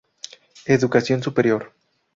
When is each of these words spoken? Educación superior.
Educación 0.65 1.21
superior. 1.21 1.71